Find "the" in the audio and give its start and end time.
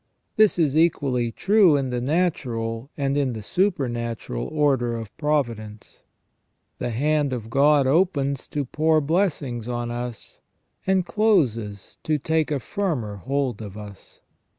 1.91-2.01, 3.33-3.43, 6.79-6.89